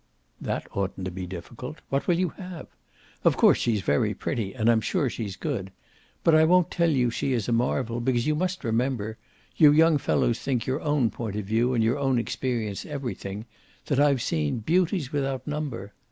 [0.41, 1.77] "That oughtn't to be difficult.
[1.89, 2.65] What will you have?
[3.23, 5.71] Of course she's very pretty and I'm sure she's good.
[6.23, 9.19] But I won't tell you she is a marvel, because you must remember
[9.57, 13.45] you young fellows think your own point of view and your own experience everything
[13.85, 15.93] that I've seen beauties without number.